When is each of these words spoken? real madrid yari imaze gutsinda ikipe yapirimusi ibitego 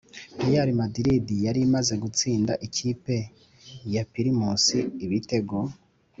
real 0.47 0.69
madrid 0.81 1.27
yari 1.45 1.59
imaze 1.67 1.93
gutsinda 2.03 2.53
ikipe 2.67 3.15
yapirimusi 3.95 4.77
ibitego 5.05 5.55